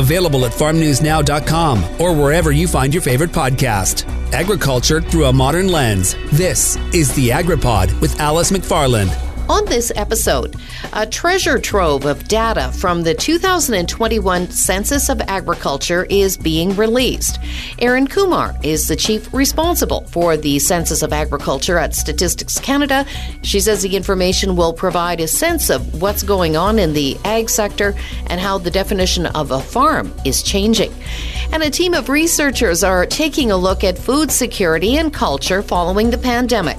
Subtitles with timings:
[0.00, 4.08] Available at farmnewsnow.com or wherever you find your favorite podcast.
[4.32, 6.16] Agriculture through a modern lens.
[6.32, 9.29] This is the AgriPod with Alice McFarland.
[9.50, 10.54] On this episode,
[10.92, 17.40] a treasure trove of data from the 2021 Census of Agriculture is being released.
[17.80, 23.04] Erin Kumar is the chief responsible for the Census of Agriculture at Statistics Canada.
[23.42, 27.50] She says the information will provide a sense of what's going on in the ag
[27.50, 27.96] sector
[28.28, 30.94] and how the definition of a farm is changing.
[31.52, 36.10] And a team of researchers are taking a look at food security and culture following
[36.10, 36.78] the pandemic.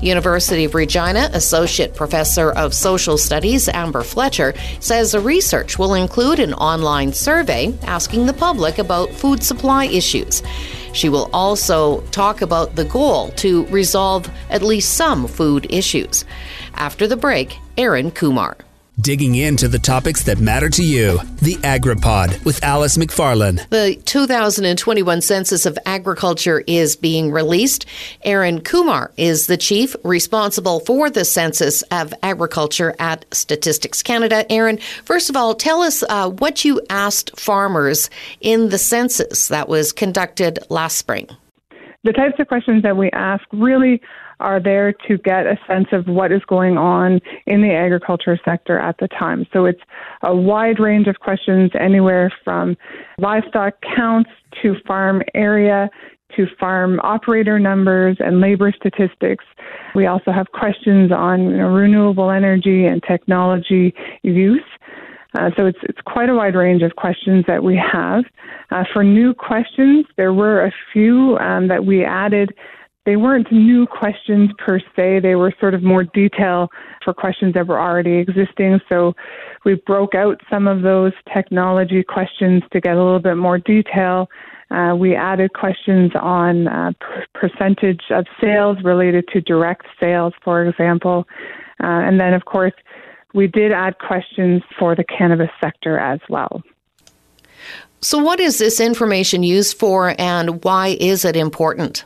[0.00, 6.38] University of Regina Associate Professor of Social Studies Amber Fletcher says the research will include
[6.38, 10.42] an online survey asking the public about food supply issues.
[10.92, 16.24] She will also talk about the goal to resolve at least some food issues.
[16.74, 18.56] After the break, Erin Kumar
[19.00, 21.18] digging into the topics that matter to you.
[21.40, 23.68] The AgriPod with Alice McFarland.
[23.68, 27.86] The 2021 Census of Agriculture is being released.
[28.22, 34.50] Erin Kumar is the chief responsible for the Census of Agriculture at Statistics Canada.
[34.50, 39.68] Erin, first of all, tell us uh, what you asked farmers in the census that
[39.68, 41.28] was conducted last spring.
[42.04, 44.00] The types of questions that we ask really
[44.40, 48.78] are there to get a sense of what is going on in the agriculture sector
[48.78, 49.46] at the time.
[49.52, 49.80] So it's
[50.22, 52.76] a wide range of questions, anywhere from
[53.18, 54.30] livestock counts
[54.62, 55.88] to farm area
[56.36, 59.44] to farm operator numbers and labor statistics.
[59.94, 64.60] We also have questions on you know, renewable energy and technology use.
[65.34, 68.24] Uh, so it's it's quite a wide range of questions that we have.
[68.70, 72.54] Uh, for new questions, there were a few um, that we added
[73.08, 75.20] they weren't new questions per se.
[75.20, 76.68] They were sort of more detail
[77.02, 78.80] for questions that were already existing.
[78.86, 79.14] So
[79.64, 84.28] we broke out some of those technology questions to get a little bit more detail.
[84.70, 86.92] Uh, we added questions on uh,
[87.32, 91.26] percentage of sales related to direct sales, for example.
[91.82, 92.74] Uh, and then, of course,
[93.32, 96.62] we did add questions for the cannabis sector as well.
[98.02, 102.04] So, what is this information used for, and why is it important?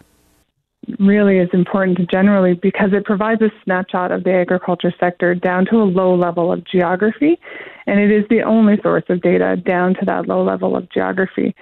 [0.99, 5.77] Really is important generally because it provides a snapshot of the agriculture sector down to
[5.77, 7.39] a low level of geography,
[7.87, 11.55] and it is the only source of data down to that low level of geography.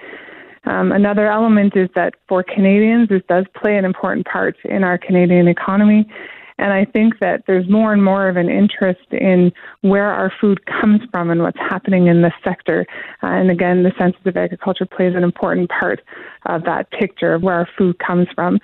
[0.65, 4.97] Um, another element is that for Canadians, this does play an important part in our
[4.97, 6.07] Canadian economy.
[6.61, 9.51] And I think that there's more and more of an interest in
[9.81, 12.85] where our food comes from and what's happening in this sector.
[13.23, 16.01] Uh, and again, the Census of Agriculture plays an important part
[16.45, 18.59] of that picture of where our food comes from.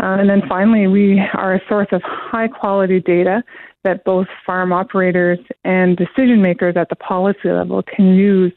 [0.00, 3.42] Uh, and then finally, we are a source of high quality data
[3.84, 8.52] that both farm operators and decision makers at the policy level can use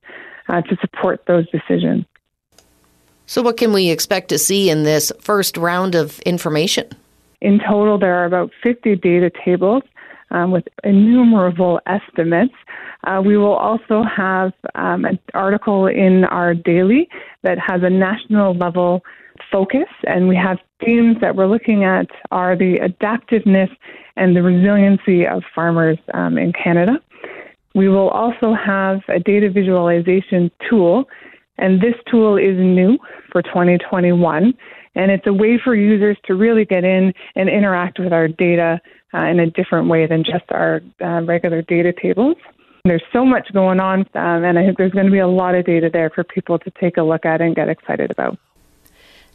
[0.47, 2.05] uh, to support those decisions.
[3.25, 6.87] So, what can we expect to see in this first round of information?
[7.41, 9.83] In total, there are about 50 data tables
[10.31, 12.53] um, with innumerable estimates.
[13.03, 17.09] Uh, we will also have um, an article in our daily
[17.43, 19.03] that has a national level
[19.55, 23.69] focus, and we have themes that we're looking at are the adaptiveness
[24.17, 26.99] and the resiliency of farmers um, in Canada.
[27.73, 31.05] We will also have a data visualization tool,
[31.57, 32.97] and this tool is new
[33.31, 34.53] for 2021,
[34.95, 38.81] and it's a way for users to really get in and interact with our data
[39.13, 42.35] uh, in a different way than just our uh, regular data tables.
[42.83, 45.55] There's so much going on, um, and I think there's going to be a lot
[45.55, 48.37] of data there for people to take a look at and get excited about.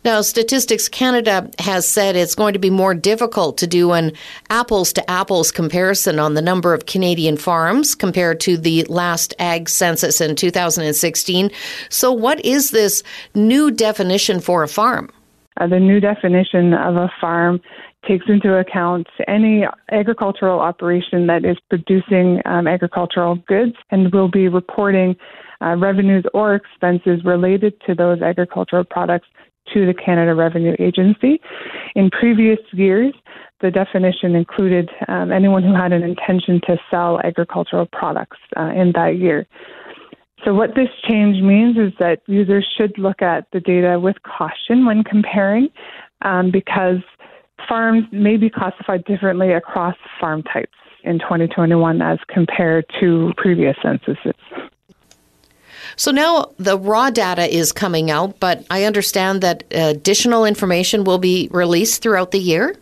[0.03, 4.12] Now, Statistics Canada has said it's going to be more difficult to do an
[4.49, 9.69] apples to apples comparison on the number of Canadian farms compared to the last ag
[9.69, 11.50] census in 2016.
[11.91, 13.03] So, what is this
[13.34, 15.11] new definition for a farm?
[15.59, 17.61] Uh, the new definition of a farm
[18.09, 24.49] takes into account any agricultural operation that is producing um, agricultural goods and will be
[24.49, 25.15] reporting
[25.61, 29.26] uh, revenues or expenses related to those agricultural products
[29.75, 31.40] to the Canada Revenue Agency.
[31.94, 33.12] In previous years,
[33.61, 38.93] the definition included um, anyone who had an intention to sell agricultural products uh, in
[38.93, 39.46] that year.
[40.44, 44.87] So, what this change means is that users should look at the data with caution
[44.87, 45.69] when comparing
[46.23, 46.99] um, because
[47.69, 50.73] farms may be classified differently across farm types
[51.05, 54.34] in 2021 as compared to previous censuses.
[55.96, 61.19] So now the raw data is coming out, but I understand that additional information will
[61.19, 62.76] be released throughout the year?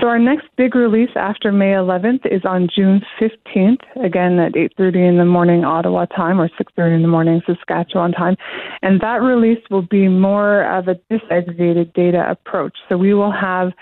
[0.00, 5.08] So our next big release after May 11th is on June 15th, again at 8:30
[5.08, 8.36] in the morning Ottawa time or 6:30 in the morning Saskatchewan time,
[8.80, 12.76] and that release will be more of a disaggregated data approach.
[12.88, 13.72] So we will have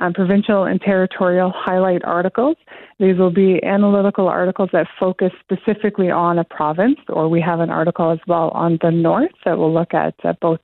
[0.00, 2.56] um, provincial and territorial highlight articles.
[2.98, 7.70] These will be analytical articles that focus specifically on a province, or we have an
[7.70, 10.60] article as well on the north that will look at uh, both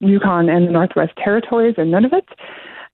[0.00, 2.28] Yukon and the Northwest Territories and Nunavut.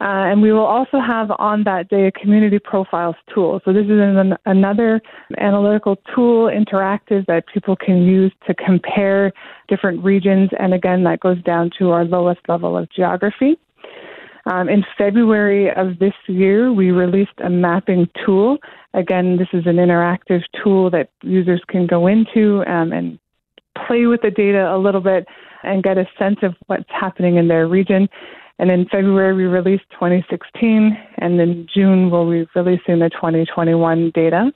[0.03, 3.61] Uh, and we will also have on that day a community profiles tool.
[3.67, 5.03] So this is an, another
[5.37, 9.31] analytical tool, interactive, that people can use to compare
[9.69, 10.49] different regions.
[10.59, 13.59] And again, that goes down to our lowest level of geography.
[14.47, 18.59] Um, in February of this year, we released a mapping tool.
[18.95, 23.19] Again, this is an interactive tool that users can go into um, and
[23.87, 25.27] play with the data a little bit
[25.63, 28.09] and get a sense of what's happening in their region.
[28.59, 34.53] And in February, we released 2016, and in June, we'll be releasing the 2021 data.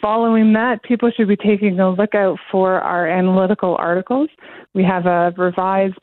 [0.00, 4.28] Following that, people should be taking a look out for our analytical articles.
[4.74, 5.98] We have a revised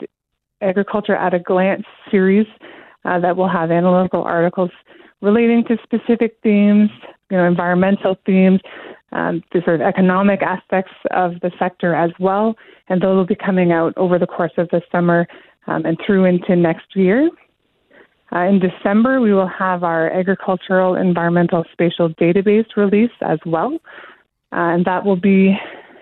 [0.64, 2.48] Agriculture at a Glance series
[3.06, 4.72] uh, that will have analytical articles
[5.22, 6.90] relating to specific themes,
[7.30, 8.60] you know, environmental themes,
[9.14, 12.56] um, the sort of economic aspects of the sector as well,
[12.90, 15.28] and those will be coming out over the course of the summer
[15.68, 17.30] um, and through into next year.
[18.34, 23.78] Uh, in December, we will have our agricultural environmental spatial database release as well.
[24.52, 25.56] Uh, and that will be,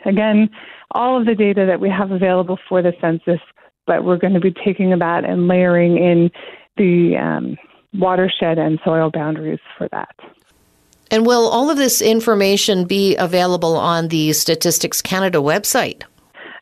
[0.06, 0.50] again,
[0.92, 3.40] all of the data that we have available for the census,
[3.92, 6.32] but we're going to be taking that and layering in
[6.78, 7.58] the um,
[7.94, 10.16] watershed and soil boundaries for that.
[11.12, 16.04] And will all of this information be available on the Statistics Canada website?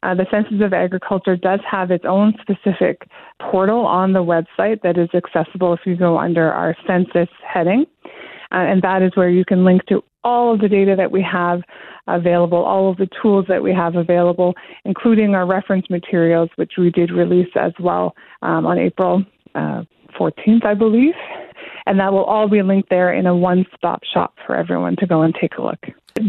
[0.02, 3.08] Uh, the Census of Agriculture does have its own specific
[3.40, 7.86] portal on the website that is accessible if you go under our census heading.
[8.52, 11.22] Uh, and that is where you can link to all of the data that we
[11.22, 11.62] have
[12.08, 14.54] available, all of the tools that we have available,
[14.86, 19.24] including our reference materials, which we did release as well um, on April
[19.56, 19.84] uh,
[20.20, 21.14] 14th, I believe.
[21.86, 25.08] And that will all be linked there in a one stop shop for everyone to
[25.08, 25.80] go and take a look.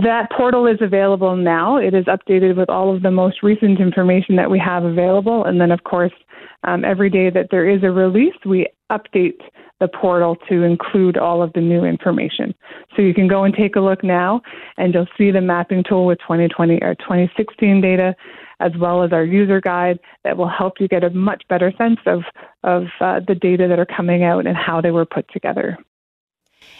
[0.03, 1.77] That portal is available now.
[1.77, 5.45] It is updated with all of the most recent information that we have available.
[5.45, 6.13] And then, of course,
[6.65, 9.41] um, every day that there is a release, we update
[9.81, 12.55] the portal to include all of the new information.
[12.95, 14.43] So you can go and take a look now,
[14.77, 18.15] and you'll see the mapping tool with 2020 or 2016 data,
[18.61, 21.99] as well as our user guide that will help you get a much better sense
[22.07, 22.23] of
[22.63, 25.79] of uh, the data that are coming out and how they were put together.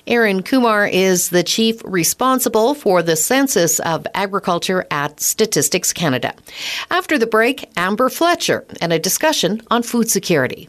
[0.07, 6.35] Erin Kumar is the chief responsible for the Census of Agriculture at Statistics Canada.
[6.91, 10.69] After the break, Amber Fletcher and a discussion on food security.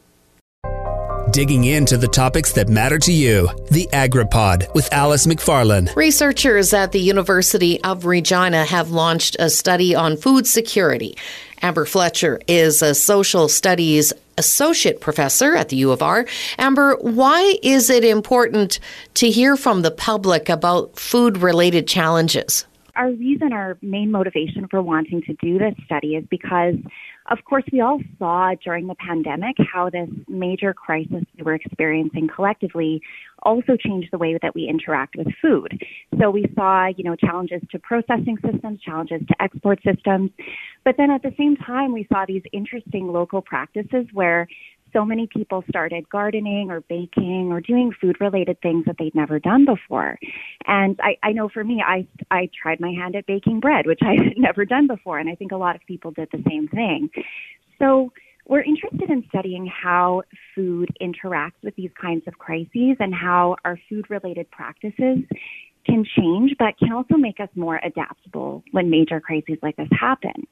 [1.32, 3.48] Digging into the topics that matter to you.
[3.72, 5.96] The AgriPod with Alice McFarland.
[5.96, 11.16] Researchers at the University of Regina have launched a study on food security.
[11.62, 16.26] Amber Fletcher is a social studies associate professor at the U of R.
[16.58, 18.82] Amber, why is it important
[19.14, 22.66] to hear from the public about food related challenges?
[22.96, 26.76] Our reason, our main motivation for wanting to do this study is because
[27.30, 32.28] of course, we all saw during the pandemic how this major crisis we were experiencing
[32.34, 33.02] collectively
[33.44, 35.80] also changed the way that we interact with food.
[36.20, 40.32] So we saw, you know, challenges to processing systems, challenges to export systems,
[40.84, 44.48] but then at the same time, we saw these interesting local practices where
[44.94, 49.40] so many people started gardening or baking or doing food related things that they'd never
[49.40, 50.18] done before.
[50.68, 54.00] And I, I know for me, I, I tried my hand at baking bread, which
[54.04, 55.20] I had never done before.
[55.20, 57.10] And I think a lot of people did the same thing.
[57.80, 58.12] So
[58.48, 60.24] we're interested in studying how
[60.56, 65.20] food interacts with these kinds of crises and how our food related practices
[65.86, 70.48] can change, but can also make us more adaptable when major crises like this happen.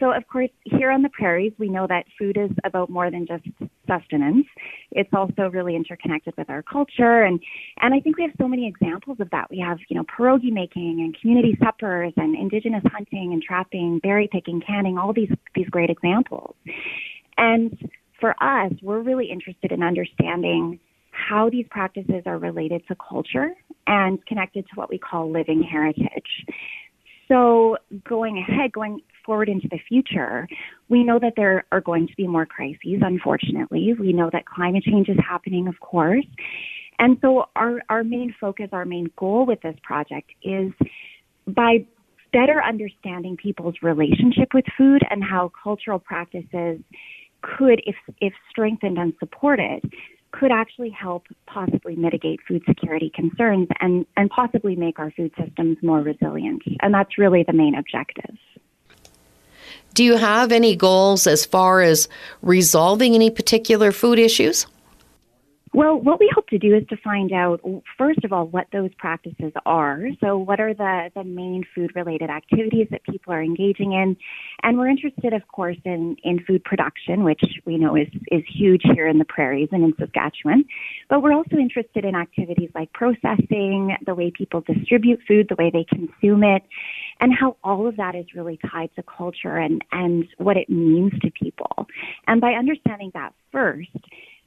[0.00, 3.26] So, of course, here on the prairies, we know that food is about more than
[3.26, 3.44] just
[3.86, 4.46] sustenance.
[4.90, 7.40] It's also really interconnected with our culture, and
[7.80, 9.50] and I think we have so many examples of that.
[9.50, 14.28] We have, you know, pierogi making and community suppers and indigenous hunting and trapping, berry
[14.30, 16.56] picking, canning, all these these great examples.
[17.38, 23.50] And for us, we're really interested in understanding how these practices are related to culture
[23.86, 26.46] and connected to what we call living heritage.
[27.28, 27.76] So
[28.08, 30.46] going ahead, going forward into the future,
[30.88, 33.94] we know that there are going to be more crises, unfortunately.
[33.98, 36.26] We know that climate change is happening, of course.
[36.98, 40.72] And so our, our main focus, our main goal with this project is
[41.46, 41.86] by
[42.32, 46.80] better understanding people's relationship with food and how cultural practices
[47.42, 49.80] could, if, if strengthened and supported,
[50.32, 55.76] could actually help possibly mitigate food security concerns and, and possibly make our food systems
[55.82, 56.62] more resilient.
[56.80, 58.36] And that's really the main objective.
[59.94, 62.08] Do you have any goals as far as
[62.42, 64.66] resolving any particular food issues?
[65.74, 67.60] Well, what we hope to do is to find out,
[67.98, 70.06] first of all, what those practices are.
[70.20, 74.16] So, what are the, the main food related activities that people are engaging in?
[74.62, 78.82] And we're interested, of course, in, in food production, which we know is, is huge
[78.94, 80.64] here in the prairies and in Saskatchewan.
[81.10, 85.70] But we're also interested in activities like processing, the way people distribute food, the way
[85.70, 86.62] they consume it,
[87.20, 91.12] and how all of that is really tied to culture and, and what it means
[91.22, 91.86] to people.
[92.26, 93.90] And by understanding that first,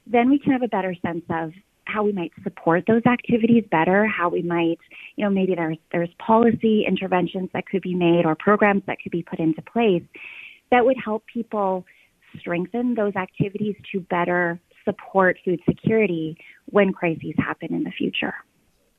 [0.06, 1.52] then we can have a better sense of
[1.86, 4.80] how we might support those activities better, how we might,
[5.16, 9.12] you know, maybe there's there's policy interventions that could be made or programs that could
[9.12, 10.04] be put into place
[10.70, 11.86] that would help people
[12.40, 18.34] strengthen those activities to better support food security when crises happen in the future.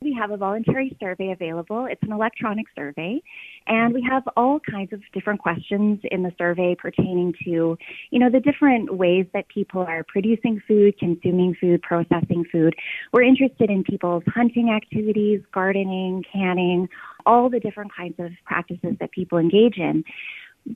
[0.00, 1.86] We have a voluntary survey available.
[1.90, 3.20] It's an electronic survey,
[3.66, 7.76] and we have all kinds of different questions in the survey pertaining to,
[8.10, 12.76] you know, the different ways that people are producing food, consuming food, processing food.
[13.12, 16.88] We're interested in people's hunting activities, gardening, canning,
[17.26, 20.04] all the different kinds of practices that people engage in.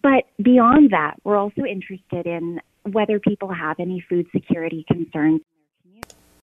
[0.03, 2.61] But beyond that, we're also interested in
[2.91, 5.43] whether people have any food security concerns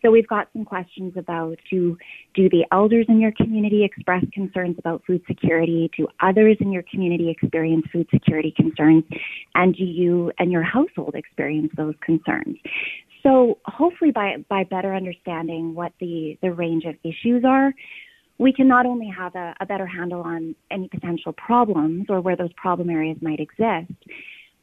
[0.02, 1.98] so we've got some questions about do
[2.34, 5.90] do the elders in your community express concerns about food security?
[5.98, 9.04] Do others in your community experience food security concerns?
[9.56, 12.58] And do you and your household experience those concerns?
[13.24, 17.74] So hopefully by by better understanding what the, the range of issues are,
[18.38, 22.38] we can not only have a, a better handle on any potential problems or where
[22.38, 23.92] those problem areas might exist,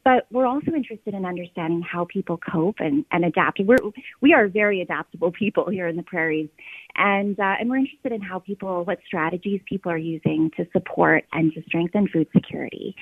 [0.07, 3.59] but we're also interested in understanding how people cope and, and adapt.
[3.59, 3.75] We're,
[4.21, 6.47] we are very adaptable people here in the prairies.
[6.95, 11.25] And, uh, and we're interested in how people, what strategies people are using to support
[11.33, 12.95] and to strengthen food security.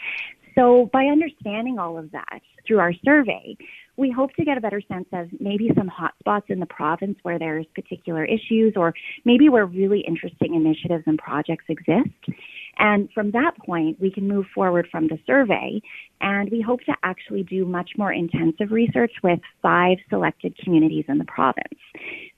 [0.56, 3.56] So by understanding all of that through our survey,
[3.98, 7.38] we hope to get a better sense of maybe some hotspots in the province where
[7.38, 8.96] there's particular issues or
[9.26, 12.10] maybe where really interesting initiatives and projects exist.
[12.78, 15.82] And from that point, we can move forward from the survey
[16.22, 21.18] and we hope to actually do much more intensive research with five selected communities in
[21.18, 21.80] the province.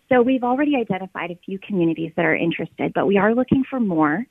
[0.09, 3.79] So we've already identified a few communities that are interested, but we are looking for
[3.79, 4.25] more.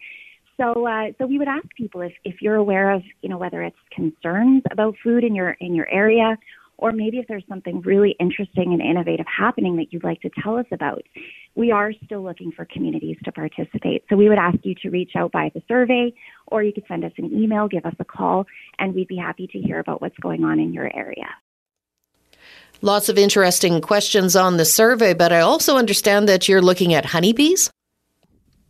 [0.57, 3.63] So, uh, so we would ask people if, if you're aware of, you know, whether
[3.63, 6.39] it's concerns about food in your in your area,
[6.78, 10.56] or maybe if there's something really interesting and innovative happening that you'd like to tell
[10.56, 11.02] us about.
[11.54, 14.04] We are still looking for communities to participate.
[14.09, 16.12] So we would ask you to reach out by the survey,
[16.49, 18.47] or you could send us an email, give us a call,
[18.78, 21.28] and we'd be happy to hear about what's going on in your area.
[22.83, 27.06] Lots of interesting questions on the survey, but I also understand that you're looking at
[27.06, 27.71] honeybees.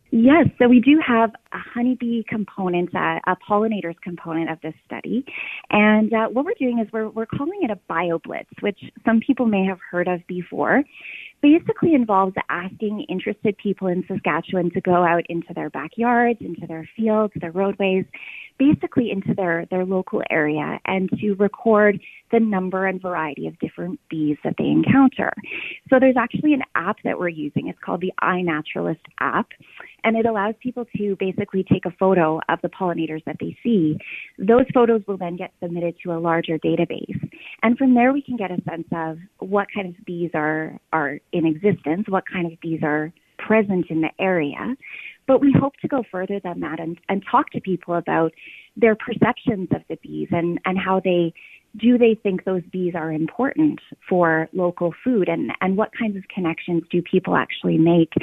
[0.09, 5.25] Yes, so we do have a honeybee component, a pollinators component of this study.
[5.69, 9.45] And uh, what we're doing is we're, we're calling it a BioBlitz, which some people
[9.45, 10.83] may have heard of before.
[11.41, 16.89] Basically involves asking interested people in Saskatchewan to go out into their backyards, into their
[16.95, 18.05] fields, their roadways,
[18.57, 21.99] basically into their, their local area and to record
[22.31, 25.31] the number and variety of different bees that they encounter.
[25.89, 27.67] So there's actually an app that we're using.
[27.67, 29.49] It's called the iNaturalist app,
[30.07, 33.97] and it allows people to basically take a photo of the pollinators that they see.
[34.39, 37.19] Those photos will then get submitted to a larger database.
[37.61, 41.19] And from there we can get a sense of what kind of bees are, are
[41.33, 44.77] in existence, what kind of bees are present in the area.
[45.27, 48.31] But we hope to go further than that and, and talk to people about
[48.77, 51.33] their perceptions of the bees and, and how they
[51.75, 56.23] do they think those bees are important for local food and, and what kinds of
[56.27, 58.13] connections do people actually make?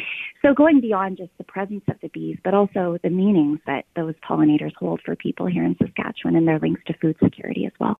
[0.42, 4.14] So going beyond just the presence of the bees, but also the meanings that those
[4.28, 7.98] pollinators hold for people here in Saskatchewan and their links to food security as well.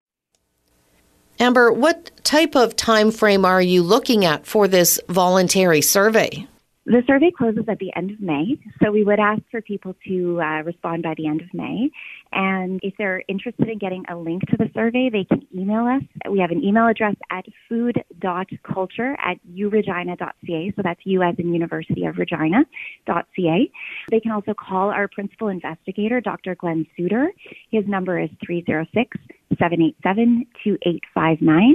[1.38, 6.46] Amber, what type of time frame are you looking at for this voluntary survey?
[6.86, 10.40] The survey closes at the end of May, so we would ask for people to
[10.42, 11.88] uh, respond by the end of May.
[12.32, 16.02] And if they're interested in getting a link to the survey, they can email us.
[16.30, 20.72] We have an email address at food.culture at uregina.ca.
[20.76, 23.70] So that's U as in University of Regina.ca.
[24.10, 26.54] They can also call our principal investigator, Dr.
[26.54, 27.32] Glenn Suter.
[27.70, 29.16] His number is 306
[29.50, 31.74] 787 2859.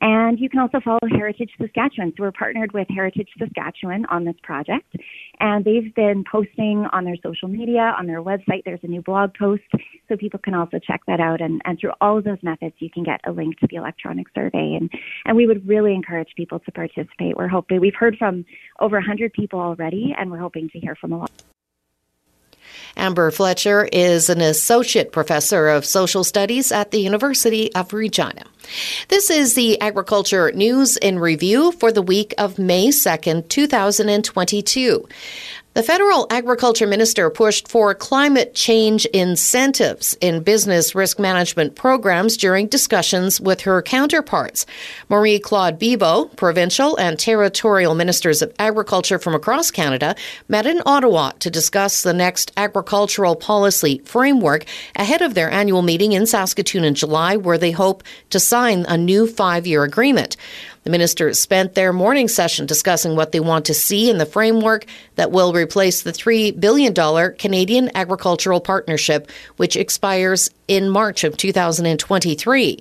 [0.00, 2.12] And you can also follow Heritage Saskatchewan.
[2.16, 4.94] So we're partnered with Heritage Saskatchewan on this project.
[5.40, 8.64] And they've been posting on their social media, on their website.
[8.64, 9.62] There's a new blog post.
[10.08, 11.40] So people can also check that out.
[11.40, 14.26] And, and through all of those methods, you can get a link to the electronic
[14.34, 14.76] survey.
[14.80, 14.90] And,
[15.24, 17.36] and we would really encourage people to participate.
[17.36, 18.44] We're hoping, we've heard from
[18.80, 21.47] over 100 people already, and we're hoping to hear from a lot.
[22.96, 28.44] Amber Fletcher is an associate professor of social studies at the University of Regina.
[29.08, 35.08] This is the Agriculture News in Review for the week of May 2nd, 2022.
[35.78, 42.66] The federal agriculture minister pushed for climate change incentives in business risk management programs during
[42.66, 44.66] discussions with her counterparts.
[45.08, 50.16] Marie Claude Bibeau, provincial and territorial ministers of agriculture from across Canada,
[50.48, 54.64] met in Ottawa to discuss the next agricultural policy framework
[54.96, 58.96] ahead of their annual meeting in Saskatoon in July, where they hope to sign a
[58.96, 60.36] new five year agreement.
[60.84, 64.86] The ministers spent their morning session discussing what they want to see in the framework
[65.14, 66.94] that will replace the $3 billion
[67.36, 72.78] Canadian Agricultural Partnership, which expires in March of 2023.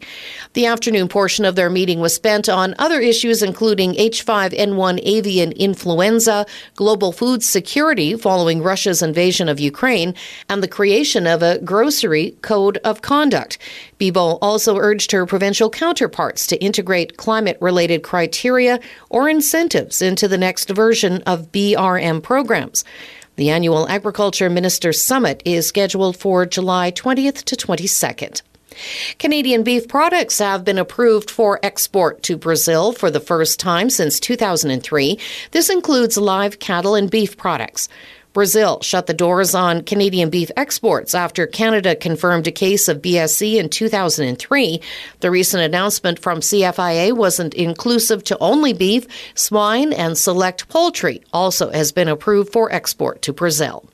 [0.53, 6.46] The afternoon portion of their meeting was spent on other issues, including H5N1 avian influenza,
[6.75, 10.13] global food security following Russia's invasion of Ukraine,
[10.50, 13.58] and the creation of a grocery code of conduct.
[13.98, 18.79] Bibeau also urged her provincial counterparts to integrate climate related criteria
[19.10, 22.84] or incentives into the next version of BRM programs.
[23.38, 28.41] The annual Agriculture Ministers Summit is scheduled for July 20th to 22nd.
[29.20, 34.20] Canadian beef products have been approved for export to Brazil for the first time since
[34.20, 35.20] 2003.
[35.51, 37.89] This includes live cattle and beef products.
[38.38, 43.56] Brazil shut the doors on Canadian beef exports after Canada confirmed a case of BSE
[43.56, 44.79] in 2003.
[45.22, 51.72] The recent announcement from CFIA wasn't inclusive to only beef, swine, and select poultry also
[51.72, 53.89] has been approved for export to Brazil.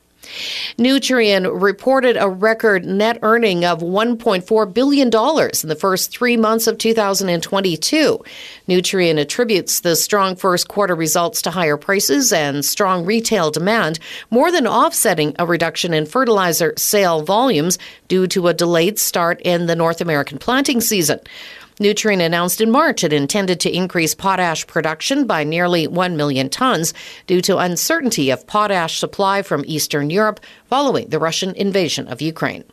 [0.78, 6.78] Nutrien reported a record net earning of $1.4 billion in the first three months of
[6.78, 8.24] 2022.
[8.68, 14.00] Nutrien attributes the strong first quarter results to higher prices and strong retail demand,
[14.30, 17.78] more than offsetting a reduction in fertilizer sale volumes
[18.08, 21.20] due to a delayed start in the North American planting season.
[21.80, 26.94] Nutrien announced in March it intended to increase potash production by nearly 1 million tons
[27.28, 32.64] due to uncertainty of potash supply from Eastern Europe following the Russian invasion of Ukraine.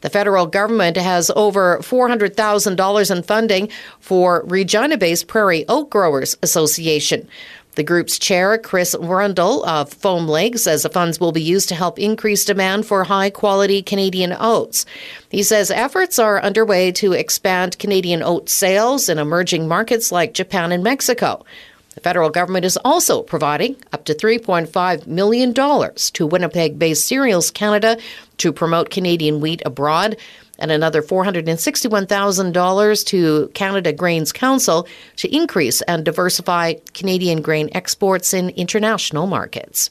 [0.00, 3.68] The federal government has over $400,000 in funding
[4.00, 7.28] for Regina based Prairie Oat Growers Association.
[7.74, 11.74] The group's chair, Chris Rundle of Foam Lake, says the funds will be used to
[11.74, 14.84] help increase demand for high quality Canadian oats.
[15.30, 20.70] He says efforts are underway to expand Canadian oat sales in emerging markets like Japan
[20.70, 21.46] and Mexico.
[21.94, 27.96] The federal government is also providing up to $3.5 million to Winnipeg based Cereals Canada
[28.36, 30.16] to promote Canadian wheat abroad
[30.62, 38.50] and another $461,000 to Canada Grains Council to increase and diversify Canadian grain exports in
[38.50, 39.90] international markets.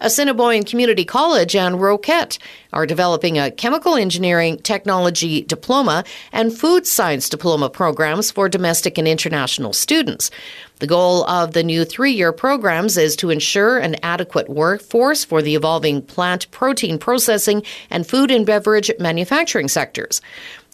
[0.00, 2.38] Assiniboine Community College and Roquette
[2.72, 9.08] are developing a chemical engineering technology diploma and food science diploma programs for domestic and
[9.08, 10.30] international students.
[10.78, 15.42] The goal of the new three year programs is to ensure an adequate workforce for
[15.42, 20.22] the evolving plant protein processing and food and beverage manufacturing sectors.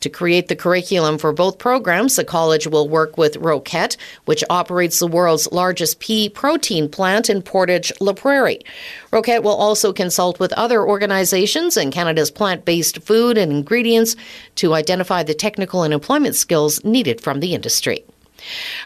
[0.07, 5.01] To create the curriculum for both programs, the college will work with Roquette, which operates
[5.01, 8.61] the world's largest pea protein plant in Portage La Prairie.
[9.11, 14.15] Roquette will also consult with other organizations in Canada's plant based food and ingredients
[14.55, 18.05] to identify the technical and employment skills needed from the industry.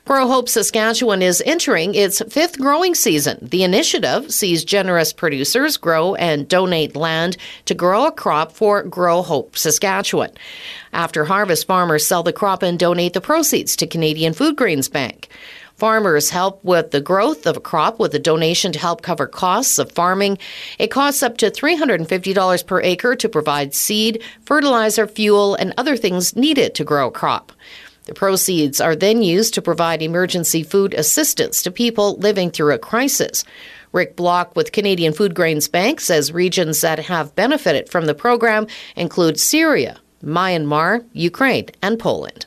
[0.04, 3.38] Grow Hope Saskatchewan is entering its fifth growing season.
[3.42, 7.36] The initiative sees generous producers grow and donate land
[7.66, 10.30] to grow a crop for Grow Hope Saskatchewan.
[10.92, 15.28] After harvest, farmers sell the crop and donate the proceeds to Canadian Food Grains Bank.
[15.80, 19.78] Farmers help with the growth of a crop with a donation to help cover costs
[19.78, 20.36] of farming.
[20.78, 26.36] It costs up to $350 per acre to provide seed, fertilizer, fuel, and other things
[26.36, 27.52] needed to grow a crop.
[28.10, 32.78] The proceeds are then used to provide emergency food assistance to people living through a
[32.78, 33.44] crisis.
[33.92, 38.66] Rick Block with Canadian Food Grains Bank says regions that have benefited from the program
[38.96, 42.46] include Syria, Myanmar, Ukraine, and Poland.